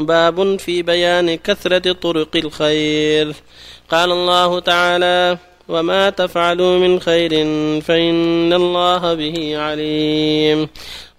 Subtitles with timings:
[0.00, 3.34] باب في بيان كثرة طرق الخير.
[3.90, 5.38] قال الله تعالى
[5.68, 7.30] وما تفعلوا من خير
[7.80, 10.68] فإن الله به عليم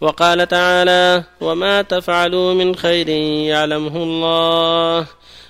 [0.02, 5.06] وقال تعالى وما تفعلوا من خير يعلمه الله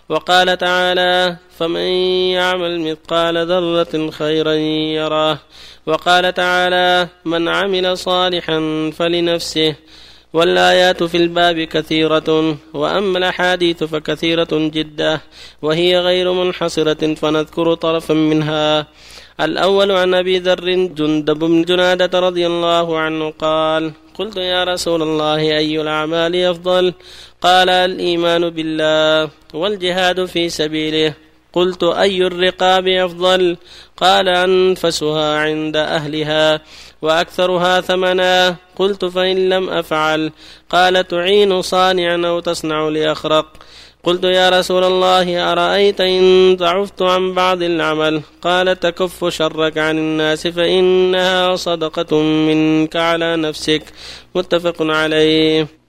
[0.09, 1.87] وقال تعالى فمن
[2.35, 5.39] يعمل مثقال ذرة خيرا يراه
[5.85, 9.75] وقال تعالى من عمل صالحا فلنفسه
[10.33, 15.19] والآيات في الباب كثيرة وأما الأحاديث فكثيرة جدا
[15.61, 18.87] وهي غير منحصرة فنذكر طرفا منها.
[19.41, 25.41] الأول عن أبي ذر جندب بن جنادة رضي الله عنه قال قلت يا رسول الله
[25.57, 26.93] أي الأعمال أفضل؟
[27.41, 31.13] قال الإيمان بالله والجهاد في سبيله.
[31.53, 33.57] قلت أي الرقاب أفضل؟
[33.97, 36.61] قال أنفسها عند أهلها
[37.01, 38.55] وأكثرها ثمنا.
[38.75, 40.31] قلت فإن لم أفعل.
[40.69, 43.45] قال تعين صانعا أو تصنع لأخرق.
[44.03, 50.47] قلت يا رسول الله أرأيت إن ضعفت عن بعض العمل؟ قال تكف شرك عن الناس
[50.47, 53.83] فإنها صدقة منك على نفسك.
[54.35, 55.80] متفق عليه.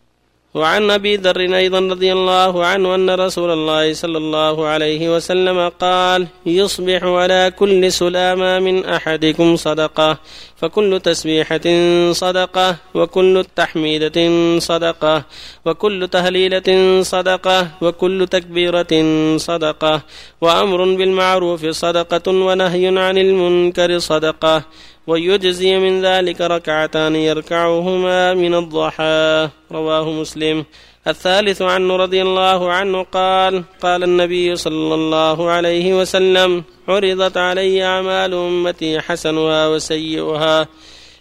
[0.55, 6.27] وعن أبي ذر أيضا رضي الله عنه أن رسول الله صلى الله عليه وسلم قال
[6.47, 10.19] يصبح على كل سلامة من أحدكم صدقة
[10.57, 11.67] فكل تسبيحة
[12.13, 14.19] صدقة وكل تحميدة
[14.59, 15.25] صدقة
[15.65, 16.69] وكل تهليلة
[17.03, 18.93] صدقة وكل تكبيرة
[19.37, 20.03] صدقة
[20.41, 24.63] وأمر بالمعروف صدقة ونهي عن المنكر صدقة
[25.07, 29.49] ويجزي من ذلك ركعتان يركعهما من الضحى.
[29.73, 30.65] رواه مسلم.
[31.07, 38.35] الثالث عنه رضي الله عنه قال قال النبي صلى الله عليه وسلم عرضت علي أعمال
[38.35, 40.67] أمتي حسنها وسيئها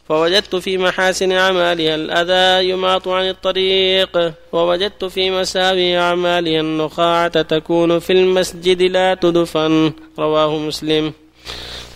[0.10, 8.14] فوجدت في محاسن أعمالها الأذى يماط عن الطريق ووجدت في مساوي أعمالها النخاعة تكون في
[8.14, 9.92] المسجد لا تدفن.
[10.20, 11.14] رواه مسلم.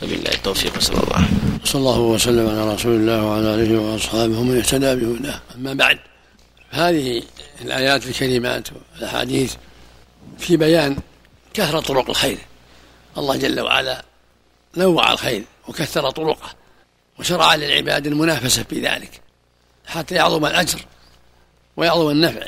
[0.04, 1.45] وبالله التوفيق صلى الله عليه وسلم.
[1.66, 5.42] صلى الله وسلم على رسول الله وعلى آله وأصحابه ومن اهتدى بهداه.
[5.56, 6.00] أما بعد
[6.70, 7.24] هذه
[7.62, 9.56] الآيات الكريمات والأحاديث
[10.40, 10.98] في بيان
[11.54, 12.38] كثرة طرق الخير.
[13.18, 14.06] الله جل وعلا
[14.78, 16.50] نوع الخير وكثر طرقه
[17.20, 19.22] وشرع للعباد المنافسة في ذلك
[19.86, 20.80] حتى يعظم الأجر
[21.78, 22.48] ويعظم النفع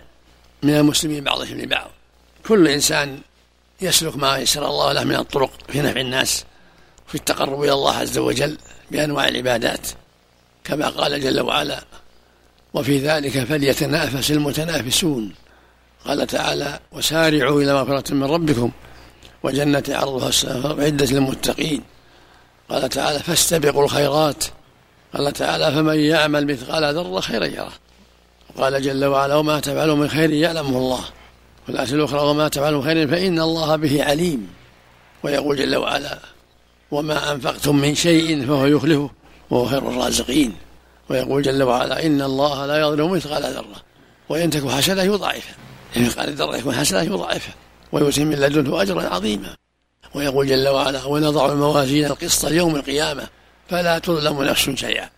[0.64, 1.90] من المسلمين بعضهم لبعض.
[2.48, 3.20] كل إنسان
[3.82, 6.46] يسلك ما يسر الله له من الطرق في نفع الناس.
[7.08, 8.58] في التقرب إلى الله عز وجل
[8.92, 9.88] بأنواع العبادات
[10.64, 11.84] كما قال جل وعلا
[12.74, 15.34] وفي ذلك فليتنافس المتنافسون
[16.06, 18.72] قال تعالى وسارعوا إلى مغفرة من ربكم
[19.44, 21.82] وجنة عرضها السماء عدة للمتقين
[22.70, 24.44] قال تعالى فاستبقوا الخيرات
[25.14, 27.74] قال تعالى فمن يعمل مثقال ذرة خيرا يره
[28.56, 31.04] وقال جل وعلا وما تفعلوا من خير يعلمه الله
[31.68, 34.48] والآية الأخرى وما تفعلوا من خير فإن الله به عليم
[35.24, 36.20] ويقول جل وعلا
[36.92, 39.10] وما أنفقتم من شيء فهو يخلفه
[39.50, 40.56] وهو خير الرازقين.
[41.10, 43.82] ويقول جل وعلا إن الله لا يظلم مثقال ذرة.
[44.30, 45.56] وإن تكن حسنة يضاعفها.
[45.98, 47.54] إن مثقال ذرة يكون حسنة يضاعفها.
[47.92, 49.56] ويؤتي من لدنه أجرا عظيما.
[50.16, 53.28] ويقول جل وعلا ونضع الموازين القسط ليوم القيامة
[53.70, 55.10] فلا تظلم نفس شيئا.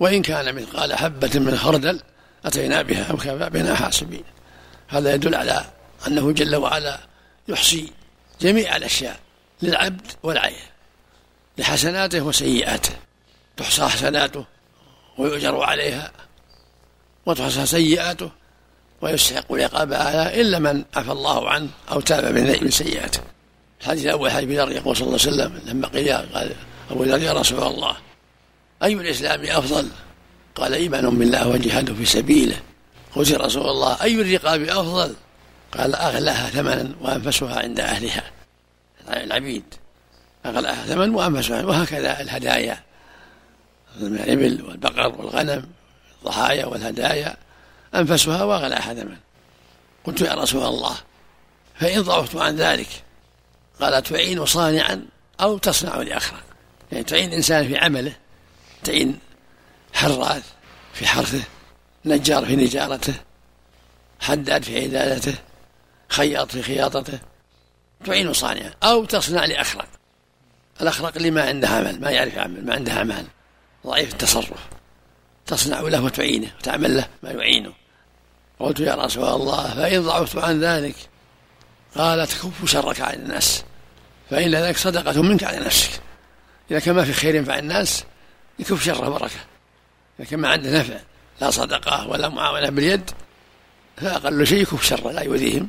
[0.00, 2.00] وإن كان مثقال حبة من خردل
[2.44, 4.24] أتينا بها وكفى بنا حاسبين.
[4.88, 5.64] هذا يدل على
[6.06, 7.00] أنه جل وعلا
[7.48, 7.92] يحصي
[8.40, 9.20] جميع الأشياء
[9.62, 10.73] للعبد والعين.
[11.58, 12.94] لحسناته وسيئاته.
[13.56, 14.44] تحصى حسناته
[15.18, 16.12] ويؤجر عليها.
[17.26, 18.30] وتحصى سيئاته
[19.00, 23.20] ويستحق العقاب عليها إلا من عفى الله عنه أو تاب من سيئاته.
[23.80, 26.54] الحديث الأول حديث ذر يقول صلى الله عليه وسلم لما قيل قال
[26.90, 27.96] أبو ذر يا رسول الله
[28.82, 29.88] أي الإسلام أفضل؟
[30.54, 32.60] قال إيمان بالله وجهاد في سبيله.
[33.16, 35.14] قلت يا رسول الله أي الرقاب أفضل؟
[35.78, 38.30] قال أغلاها ثمنا وأنفسها عند أهلها.
[39.08, 39.64] العبيد.
[40.46, 42.82] أغلاها ثمن وأنفسها وهكذا الهدايا.
[44.00, 45.66] من الإبل والبقر والغنم
[46.18, 47.36] الضحايا والهدايا
[47.94, 49.16] أنفسها وأغلاها ثمن
[50.04, 50.96] قلت يا رسول الله
[51.74, 52.88] فإن ضعفت عن ذلك
[53.80, 55.06] قال تعين صانعا
[55.40, 56.36] أو تصنع لآخر
[56.92, 58.12] يعني تعين إنسان في عمله
[58.84, 59.18] تعين
[59.92, 60.44] حراث
[60.92, 61.42] في حرثه
[62.04, 63.14] نجار في نجارته
[64.20, 65.34] حداد في عدالته
[66.08, 67.18] خياط في خياطته
[68.04, 69.88] تعين صانعا أو تصنع لأخرق
[70.80, 73.26] الأخرق اللي ما عنده عمل ما يعرف يعمل ما عنده أعمال
[73.86, 74.60] ضعيف التصرف.
[75.46, 77.72] تصنع له وتعينه وتعمل له ما يعينه.
[78.60, 80.96] قلت يا رسول الله فإن ضعفت عن ذلك
[81.96, 83.64] قال تكف شرك عن الناس.
[84.30, 86.00] فإن ذلك صدقة منك على نفسك.
[86.70, 88.04] إذا كان ما في خير ينفع الناس
[88.58, 89.40] يكف شره بركة
[90.20, 90.96] إذا كان ما عنده نفع
[91.40, 93.10] لا صدقة ولا معاونة باليد
[93.96, 95.68] فأقل شيء يكف شره لا يؤذيهم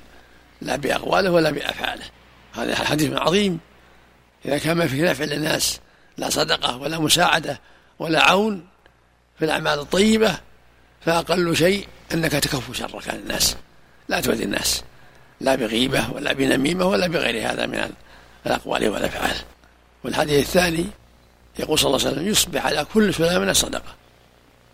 [0.61, 2.03] لا بأقواله ولا بأفعاله.
[2.55, 3.59] هذا حديث عظيم.
[4.45, 5.79] إذا كان ما فيه نفع للناس
[6.17, 7.59] لا صدقة ولا مساعدة
[7.99, 8.65] ولا عون
[9.39, 10.37] في الأعمال الطيبة
[11.01, 13.55] فأقل شيء أنك تكف شرك عن الناس
[14.09, 14.83] لا تؤذي الناس
[15.41, 17.91] لا بغيبة ولا بنميمة ولا بغير هذا من
[18.45, 19.35] الأقوال والأفعال.
[20.03, 20.85] والحديث الثاني
[21.59, 23.95] يقول صلى الله عليه وسلم يصبح على كل سلامة صدقة.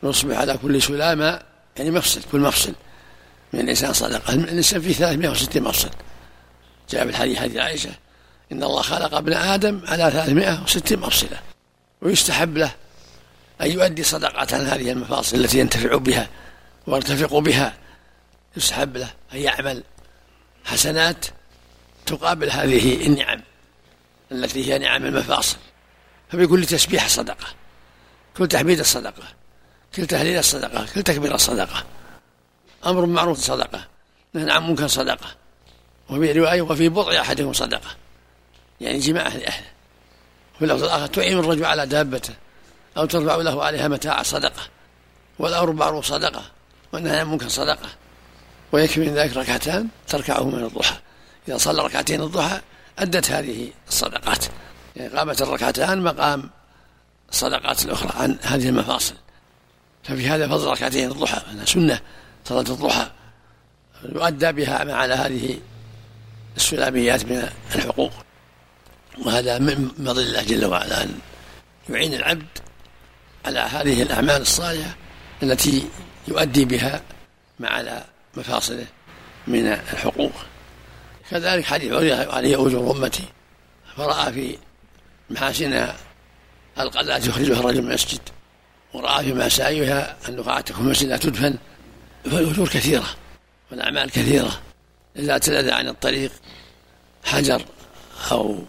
[0.03, 1.41] يصبح على كل سلامة
[1.77, 2.73] يعني مفصل كل مفصل.
[3.53, 5.89] من الإنسان صدقة الإنسان فيه 360 مفصل.
[6.89, 7.91] جاء في الحديث حديث عائشة
[8.51, 11.39] إن الله خلق ابن آدم على 360 مفصلة
[12.01, 12.71] ويستحب له
[13.61, 16.29] أن يؤدي صدقة عن هذه المفاصل التي ينتفع بها
[16.87, 17.73] ويرتفق بها.
[18.57, 19.83] يستحب له أن يعمل
[20.65, 21.25] حسنات
[22.05, 23.41] تقابل هذه النعم
[24.31, 25.57] التي هي نعم المفاصل.
[26.29, 27.47] ففي كل تسبيح صدقة
[28.37, 29.23] كل تحميد الصدقة
[29.95, 31.83] كل تهليل الصدقة كل تكبير الصدقة
[32.85, 33.87] أمر معروف صدقة
[34.33, 35.35] نهي عن منكر صدقة
[36.09, 37.95] وفي رواية وفي بضع أحدهم صدقة.
[38.81, 39.67] يعني جماعة لأهله
[40.55, 42.33] وفي اللفظ الآخر تعين الرجل على دابته
[42.97, 44.61] أو ترفع له عليها متاع صدقة
[45.39, 46.43] والأمر معروف صدقة
[46.91, 47.89] والنهي عن منكر صدقة
[48.71, 50.95] ويكفي من ذلك ركعتان تركعه من الضحى.
[51.47, 52.61] إذا صلى ركعتين الضحى
[52.99, 54.45] أدت هذه الصدقات.
[54.95, 56.49] يعني قامت الركعتان مقام
[57.29, 59.15] الصدقات الأخرى عن هذه المفاصل.
[60.03, 61.99] ففي هذا فضل ركعتين الضحى أنها سنة
[62.45, 63.11] صلاة الضحى.
[64.03, 65.59] يؤدى بها مع على هذه
[66.57, 68.11] السلاميات من الحقوق.
[69.17, 71.19] وهذا من فضل الله جل وعلا أن
[71.89, 72.47] يعين العبد
[73.45, 74.95] على هذه الأعمال الصالحة
[75.43, 75.87] التي
[76.27, 77.01] يؤدي بها
[77.59, 78.03] مع على
[78.37, 78.85] مفاصله
[79.47, 80.31] من الحقوق.
[81.31, 81.93] كذلك حديث
[82.27, 83.23] عليه أجور أمتي
[83.97, 84.57] فرأى في
[85.29, 85.95] محاسنها
[86.79, 88.19] القذاة يخرجها الرجل من المسجد
[88.93, 91.57] ورأى في مساويها أن نقاعة تكون المسجد لا تدفن
[92.23, 93.05] فالأجور كثيرة
[93.71, 94.61] والأعمال كثيرة
[95.15, 96.31] إذا تلذ عن الطريق
[97.23, 97.61] حجر
[98.31, 98.63] أو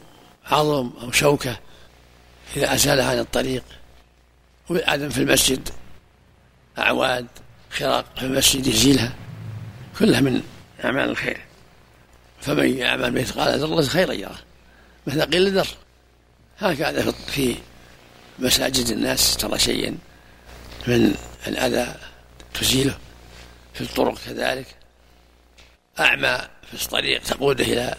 [0.47, 1.59] عظم أو شوكة
[2.57, 3.65] إذا أزالها عن الطريق.
[4.71, 5.69] وعدم في المسجد
[6.79, 7.27] أعواد
[7.71, 9.13] خرق في المسجد يزيلها.
[9.99, 10.43] كلها من
[10.85, 11.41] أعمال الخير.
[12.41, 14.39] فمن يعمل مثقال ذرة خيرا يره
[15.07, 15.69] مثل قيل ذر.
[16.59, 17.57] هكذا في
[18.39, 19.99] مساجد الناس ترى شيئا
[20.87, 21.15] من
[21.47, 21.95] الأذى
[22.55, 22.99] تزيله.
[23.75, 24.67] في الطرق كذلك.
[26.01, 26.39] أعمى
[26.71, 27.95] في الطريق تقوده إلى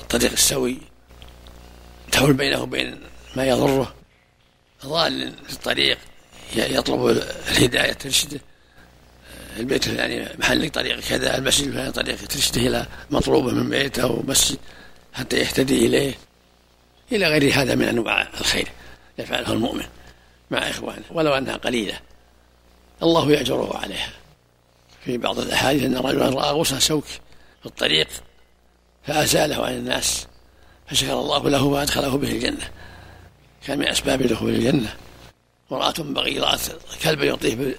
[0.00, 0.78] الطريق السوي.
[2.16, 3.00] تحول بينه وبين
[3.36, 3.94] ما يضره.
[4.86, 5.98] ضال في الطريق
[6.56, 7.06] يطلب
[7.48, 8.40] الهداية ترشده
[9.56, 14.58] البيت يعني محل طريق كذا المسجد الفلاني طريق ترشده إلى مطلوبه من بيته أو مسجد
[15.12, 16.14] حتى يهتدي إليه.
[17.12, 18.68] إلى غير هذا من أنواع الخير
[19.18, 19.86] يفعله المؤمن
[20.50, 22.00] مع إخوانه ولو أنها قليلة.
[23.02, 24.12] الله يأجره عليها.
[25.04, 27.04] في بعض الأحاديث أن رجلا رأى غصن سوك
[27.60, 28.08] في الطريق
[29.06, 30.26] فأزاله عن الناس.
[30.88, 32.70] فشكر الله له وأدخله به الجنة.
[33.66, 34.96] كان من أسباب دخول الجنة.
[35.72, 36.60] امرأة بغيضات
[37.02, 37.74] كلب يطيف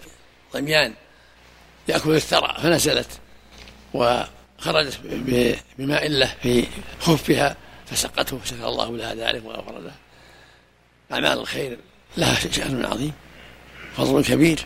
[0.53, 0.93] بالضميان
[1.87, 3.07] يأكل الثرى فنزلت
[3.93, 4.99] وخرجت
[5.77, 6.67] بماء له في
[6.99, 9.95] خفها فسقته فشكر الله لها ذلك وغفر لها
[11.11, 11.79] أعمال الخير
[12.17, 13.13] لها شأن عظيم
[13.97, 14.65] فضل كبير.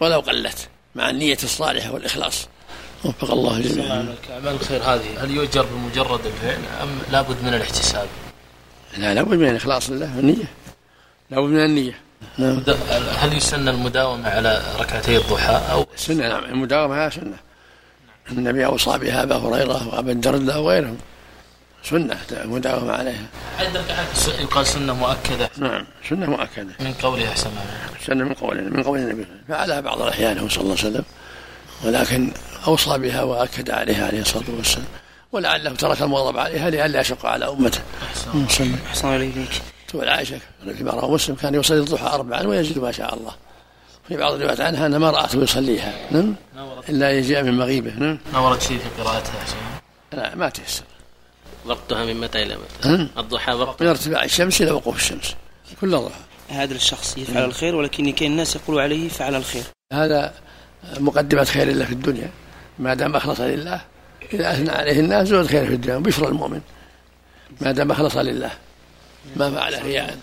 [0.00, 2.48] ولو قلت مع النية الصالحة والإخلاص
[3.04, 4.14] وفق الله جميعا.
[4.32, 8.06] أعمال الخير هذه هل يؤجر بمجرد الفعل أم لابد من الاحتساب؟
[8.98, 10.44] لا لابد من الإخلاص لله والنية.
[11.30, 12.00] لابد من النية.
[12.38, 12.62] نعم.
[13.16, 16.44] هل يسن المداومة على ركعتي الضحى أو سنة نعم.
[16.44, 17.36] المداومة على سنة.
[18.30, 20.98] النبي أوصى بها أبا هريرة وأبا الدرداء وغيرهم.
[21.84, 23.26] سنة المداومة عليها.
[23.58, 25.50] عند ركعات يقال سنة مؤكدة.
[25.58, 26.72] نعم سنة مؤكدة.
[26.80, 27.50] من قوله أحسن
[28.06, 29.26] سنة من قول من قول النبي.
[29.48, 31.04] فعلها بعض الأحيان صلى الله عليه وسلم.
[31.84, 32.30] ولكن
[32.66, 34.86] أوصى بها وأكد عليها عليه الصلاة والسلام.
[35.32, 37.80] ولعله ترك المواظب عليها لئلا يشق على أمته.
[38.44, 39.34] أحسن أحسن عليك
[39.88, 40.38] تقول عائشة
[40.76, 43.32] فيما رواه مسلم كان يصلي الضحى أربعا ويزيد ما شاء الله.
[44.08, 45.92] في بعض الروايات عنها أن ما رأته يصليها.
[46.10, 46.34] نعم؟
[46.88, 47.90] إلا يجيء من مغيبة.
[47.90, 49.44] نعم؟ ما ورد شيء في قراءتها.
[50.12, 50.84] لا ما تيسر.
[51.66, 55.34] وقتها من متى إلى متى؟ الضحى وقت من ارتفاع الشمس إلى وقوف الشمس.
[55.80, 56.20] كل ضحى.
[56.48, 59.62] هذا الشخص يفعل الخير ولكن كان الناس يقولوا عليه فعل الخير.
[59.92, 60.34] هذا
[60.98, 62.30] مقدمة خير الله في الدنيا.
[62.78, 63.80] ما دام أخلص لله
[64.32, 66.60] إذا أثنى عليه الناس زود خير في الدنيا بشرى المؤمن.
[67.60, 68.50] ما دام أخلص لله
[69.36, 70.18] ما فعل رياء